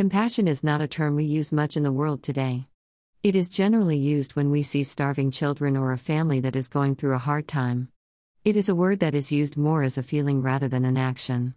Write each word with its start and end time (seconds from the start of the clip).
Compassion 0.00 0.48
is 0.48 0.64
not 0.64 0.80
a 0.80 0.88
term 0.88 1.14
we 1.14 1.24
use 1.24 1.52
much 1.52 1.76
in 1.76 1.82
the 1.82 1.92
world 1.92 2.22
today. 2.22 2.66
It 3.22 3.36
is 3.36 3.50
generally 3.50 3.98
used 3.98 4.34
when 4.34 4.50
we 4.50 4.62
see 4.62 4.82
starving 4.82 5.30
children 5.30 5.76
or 5.76 5.92
a 5.92 5.98
family 5.98 6.40
that 6.40 6.56
is 6.56 6.68
going 6.68 6.94
through 6.96 7.12
a 7.12 7.18
hard 7.18 7.46
time. 7.46 7.88
It 8.42 8.56
is 8.56 8.70
a 8.70 8.74
word 8.74 9.00
that 9.00 9.14
is 9.14 9.30
used 9.30 9.58
more 9.58 9.82
as 9.82 9.98
a 9.98 10.02
feeling 10.02 10.40
rather 10.40 10.68
than 10.68 10.86
an 10.86 10.96
action. 10.96 11.52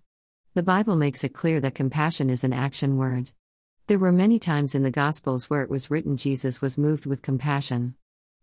The 0.55 0.61
Bible 0.61 0.97
makes 0.97 1.23
it 1.23 1.33
clear 1.33 1.61
that 1.61 1.73
compassion 1.73 2.29
is 2.29 2.43
an 2.43 2.51
action 2.51 2.97
word. 2.97 3.31
There 3.87 3.97
were 3.97 4.11
many 4.11 4.39
times 4.39 4.75
in 4.75 4.83
the 4.83 4.91
Gospels 4.91 5.49
where 5.49 5.61
it 5.61 5.69
was 5.69 5.89
written 5.89 6.17
Jesus 6.17 6.61
was 6.61 6.77
moved 6.77 7.05
with 7.05 7.21
compassion. 7.21 7.95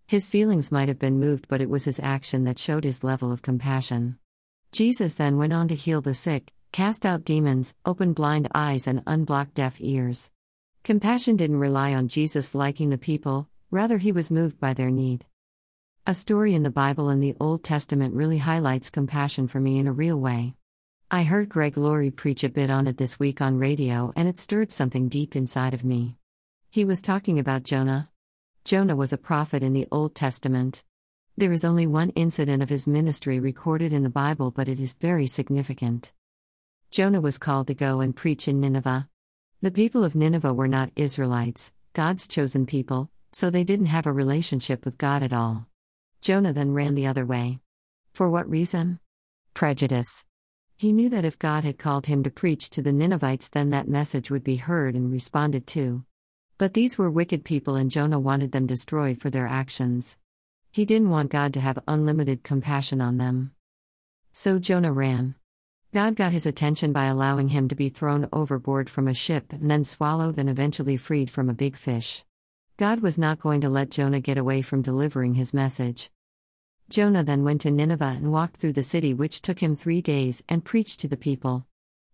His 0.07 0.30
feelings 0.30 0.73
might 0.73 0.89
have 0.89 0.98
been 0.98 1.21
moved, 1.21 1.46
but 1.46 1.61
it 1.61 1.69
was 1.69 1.85
his 1.85 2.01
action 2.01 2.45
that 2.45 2.59
showed 2.59 2.85
his 2.85 3.05
level 3.05 3.30
of 3.30 3.43
compassion. 3.43 4.19
Jesus 4.73 5.12
then 5.12 5.37
went 5.37 5.53
on 5.53 5.69
to 5.69 5.75
heal 5.75 6.01
the 6.01 6.14
sick, 6.14 6.55
cast 6.73 7.05
out 7.05 7.25
demons, 7.25 7.75
open 7.84 8.12
blind 8.12 8.48
eyes, 8.55 8.87
and 8.87 9.05
unblock 9.05 9.55
deaf 9.55 9.77
ears. 9.80 10.30
Compassion 10.84 11.37
didn't 11.37 11.59
rely 11.59 11.95
on 11.95 12.09
Jesus 12.09 12.55
liking 12.55 12.91
the 12.91 12.98
people, 12.98 13.48
rather, 13.70 13.98
he 13.98 14.12
was 14.12 14.30
moved 14.30 14.61
by 14.61 14.73
their 14.73 14.91
need. 14.91 15.25
A 16.06 16.14
story 16.14 16.55
in 16.55 16.62
the 16.62 16.70
Bible 16.70 17.11
in 17.11 17.20
the 17.20 17.37
Old 17.41 17.62
Testament 17.62 18.14
really 18.14 18.38
highlights 18.38 18.91
compassion 18.91 19.48
for 19.48 19.61
me 19.61 19.78
in 19.78 19.87
a 19.87 19.92
real 19.92 20.19
way. 20.19 20.55
I 21.11 21.25
heard 21.25 21.48
Greg 21.48 21.77
Laurie 21.77 22.11
preach 22.11 22.45
a 22.45 22.48
bit 22.48 22.70
on 22.70 22.87
it 22.87 22.97
this 22.97 23.19
week 23.19 23.41
on 23.41 23.59
radio, 23.59 24.12
and 24.14 24.28
it 24.28 24.39
stirred 24.39 24.70
something 24.70 25.09
deep 25.09 25.34
inside 25.34 25.75
of 25.75 25.84
me. 25.84 26.16
He 26.70 26.84
was 26.84 27.02
talking 27.02 27.39
about 27.39 27.64
Jonah. 27.64 28.11
Jonah 28.64 28.95
was 28.95 29.12
a 29.12 29.19
prophet 29.19 29.62
in 29.64 29.73
the 29.73 29.89
Old 29.91 30.14
Testament. 30.14 30.84
There 31.37 31.52
is 31.52 31.64
only 31.64 31.87
one 31.87 32.11
incident 32.11 32.62
of 32.62 32.69
his 32.69 32.87
ministry 32.87 33.41
recorded 33.41 33.92
in 33.92 34.05
the 34.05 34.09
Bible, 34.09 34.52
but 34.52 34.69
it 34.69 34.78
is 34.78 34.92
very 34.95 35.27
significant. 35.27 36.12
Jonah 36.91 37.21
was 37.21 37.39
called 37.39 37.69
to 37.69 37.75
go 37.75 38.01
and 38.01 38.17
preach 38.17 38.49
in 38.49 38.61
Nineveh. 38.61 39.09
The 39.62 39.71
people 39.71 40.03
of 40.03 40.17
Nineveh 40.17 40.53
were 40.53 40.67
not 40.67 40.91
Israelites, 40.97 41.73
God's 41.93 42.27
chosen 42.27 42.67
people, 42.67 43.11
so 43.33 43.48
they 43.48 43.62
didn't 43.62 43.87
have 43.87 44.06
a 44.06 44.12
relationship 44.12 44.84
with 44.84 44.98
God 44.98 45.23
at 45.23 45.33
all. 45.33 45.69
Jonah 46.20 46.53
then 46.53 46.73
ran 46.73 46.97
the 46.97 47.06
other 47.06 47.25
way. 47.25 47.61
For 48.12 48.29
what 48.29 48.51
reason? 48.51 48.98
Prejudice. 49.55 50.25
He 50.77 50.92
knew 50.92 51.09
that 51.11 51.25
if 51.25 51.39
God 51.39 51.62
had 51.62 51.79
called 51.79 52.06
him 52.06 52.25
to 52.25 52.31
preach 52.31 52.70
to 52.70 52.83
the 52.83 52.92
Ninevites, 52.92 53.48
then 53.48 53.70
that 53.70 53.86
message 53.86 54.29
would 54.29 54.42
be 54.42 54.57
heard 54.57 54.97
and 54.97 55.12
responded 55.12 55.69
to. 55.69 56.05
But 56.59 56.75
these 56.75 56.98
were 56.98 57.09
wicked 57.09 57.45
people, 57.45 57.77
and 57.77 57.89
Jonah 57.89 58.19
wanted 58.19 58.51
them 58.51 58.67
destroyed 58.67 59.20
for 59.20 59.31
their 59.31 59.47
actions. 59.47 60.19
He 60.73 60.84
didn't 60.84 61.11
want 61.11 61.31
God 61.31 61.55
to 61.55 61.61
have 61.61 61.79
unlimited 61.86 62.42
compassion 62.42 63.01
on 63.01 63.19
them. 63.19 63.53
So 64.33 64.59
Jonah 64.59 64.92
ran. 64.92 65.36
God 65.92 66.14
got 66.14 66.30
his 66.30 66.46
attention 66.46 66.92
by 66.92 67.06
allowing 67.06 67.48
him 67.48 67.66
to 67.66 67.74
be 67.74 67.88
thrown 67.88 68.28
overboard 68.33 68.88
from 68.88 69.08
a 69.08 69.14
ship 69.14 69.52
and 69.52 69.69
then 69.69 69.83
swallowed 69.83 70.38
and 70.38 70.48
eventually 70.48 70.96
freed 70.96 71.28
from 71.28 71.50
a 71.50 71.55
big 71.55 71.77
fish. 71.77 72.24
God 72.77 73.00
was 73.00 73.19
not 73.19 73.41
going 73.41 73.60
to 73.62 73.69
let 73.69 73.91
Jonah 73.91 74.20
get 74.20 74.38
away 74.38 74.62
from 74.62 74.83
delivering 74.83 75.34
his 75.34 75.52
message. 75.52 76.12
Jonah 76.88 77.24
then 77.24 77.42
went 77.42 77.62
to 77.62 77.72
Nineveh 77.72 78.14
and 78.16 78.30
walked 78.30 78.58
through 78.58 78.74
the 78.74 78.84
city, 78.84 79.12
which 79.12 79.42
took 79.42 79.58
him 79.58 79.74
three 79.74 80.00
days, 80.00 80.44
and 80.48 80.64
preached 80.64 81.00
to 81.00 81.08
the 81.08 81.16
people. 81.16 81.66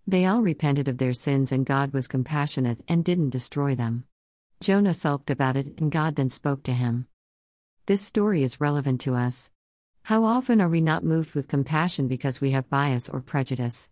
They 0.07 0.25
all 0.25 0.41
repented 0.41 0.89
of 0.89 0.97
their 0.97 1.13
sins, 1.13 1.53
and 1.53 1.67
God 1.67 1.93
was 1.93 2.09
compassionate 2.09 2.83
and 2.89 3.05
didn't 3.05 3.31
destroy 3.31 3.75
them. 3.75 4.05
Jonah 4.59 4.95
sulked 4.95 5.29
about 5.29 5.57
it, 5.57 5.79
and 5.79 5.93
God 5.93 6.17
then 6.17 6.31
spoke 6.31 6.63
to 6.63 6.73
him. 6.73 7.09
This 7.85 8.01
story 8.01 8.43
is 8.43 8.59
relevant 8.59 9.03
to 9.03 9.15
us. 9.15 9.51
How 10.07 10.23
often 10.23 10.61
are 10.61 10.69
we 10.69 10.81
not 10.81 11.03
moved 11.03 11.35
with 11.35 11.49
compassion 11.49 12.07
because 12.07 12.41
we 12.41 12.53
have 12.53 12.71
bias 12.71 13.09
or 13.09 13.21
prejudice? 13.21 13.91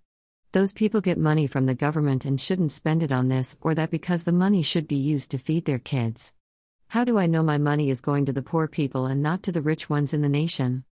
Those 0.53 0.73
people 0.73 1.01
get 1.01 1.19
money 1.19 1.49
from 1.49 1.67
the 1.67 1.75
government 1.75 2.25
and 2.25 2.41
shouldn't 2.41 2.71
spend 2.71 3.03
it 3.03 3.11
on 3.11 3.27
this, 3.27 3.57
or 3.61 3.75
that 3.75 3.91
because 3.91 4.23
the 4.23 4.31
money 4.31 4.63
should 4.63 4.87
be 4.87 4.95
used 4.95 5.33
to 5.33 5.39
feed 5.39 5.65
their 5.65 5.81
kids. 5.81 6.33
How 6.87 7.03
do 7.03 7.19
I 7.19 7.27
know 7.27 7.43
my 7.43 7.59
money 7.59 7.91
is 7.91 8.01
going 8.01 8.27
to 8.27 8.33
the 8.33 8.43
poor 8.43 8.69
people 8.69 9.07
and 9.07 9.25
not 9.25 9.43
to 9.43 9.51
the 9.51 9.61
rich 9.61 9.91
ones 9.91 10.15
in 10.15 10.23
the 10.23 10.29
nation? 10.29 10.85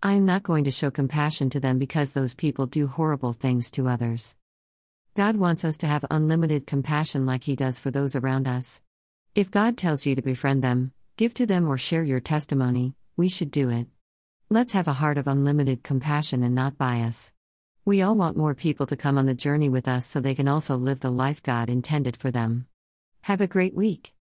I 0.00 0.12
am 0.12 0.24
not 0.24 0.44
going 0.44 0.62
to 0.62 0.70
show 0.70 0.92
compassion 0.92 1.50
to 1.50 1.58
them 1.58 1.80
because 1.80 2.12
those 2.12 2.36
people 2.36 2.66
do 2.66 2.86
horrible 2.86 3.32
things 3.32 3.72
to 3.72 3.88
others. 3.88 4.36
God 5.16 5.34
wants 5.34 5.64
us 5.64 5.76
to 5.78 5.88
have 5.88 6.04
unlimited 6.08 6.68
compassion 6.68 7.26
like 7.26 7.42
He 7.42 7.56
does 7.56 7.80
for 7.80 7.90
those 7.90 8.14
around 8.14 8.46
us. 8.46 8.80
If 9.34 9.50
God 9.50 9.76
tells 9.76 10.06
you 10.06 10.14
to 10.14 10.22
befriend 10.22 10.62
them, 10.62 10.92
give 11.16 11.34
to 11.34 11.46
them, 11.46 11.66
or 11.66 11.78
share 11.78 12.04
your 12.04 12.20
testimony, 12.20 12.94
we 13.16 13.28
should 13.28 13.50
do 13.50 13.70
it. 13.70 13.88
Let's 14.50 14.72
have 14.72 14.88
a 14.88 14.94
heart 14.94 15.18
of 15.18 15.26
unlimited 15.26 15.82
compassion 15.82 16.42
and 16.42 16.54
not 16.54 16.78
bias. 16.78 17.32
We 17.84 18.00
all 18.00 18.14
want 18.14 18.34
more 18.34 18.54
people 18.54 18.86
to 18.86 18.96
come 18.96 19.18
on 19.18 19.26
the 19.26 19.34
journey 19.34 19.68
with 19.68 19.86
us 19.86 20.06
so 20.06 20.20
they 20.20 20.34
can 20.34 20.48
also 20.48 20.74
live 20.74 21.00
the 21.00 21.10
life 21.10 21.42
God 21.42 21.68
intended 21.68 22.16
for 22.16 22.30
them. 22.30 22.66
Have 23.24 23.42
a 23.42 23.46
great 23.46 23.74
week. 23.74 24.14